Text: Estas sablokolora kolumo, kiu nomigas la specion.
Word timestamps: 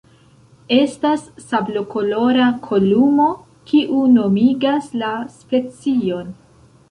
Estas 0.75 1.25
sablokolora 1.41 2.47
kolumo, 2.69 3.27
kiu 3.73 4.07
nomigas 4.15 4.87
la 5.03 5.11
specion. 5.37 6.35